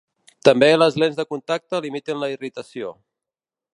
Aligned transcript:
També 0.47 0.69
les 0.77 0.95
lents 1.03 1.19
de 1.19 1.25
contacte 1.33 1.81
limiten 1.87 2.21
la 2.25 2.31
irritació. 2.37 2.91